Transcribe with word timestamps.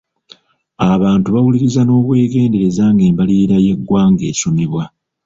Abantu 0.93 1.27
baawuliriza 1.33 1.81
n'obwegenddereza 1.83 2.83
ng'embalirira 2.93 3.57
y'eggwanga 3.65 4.23
esomebwa. 4.31 4.83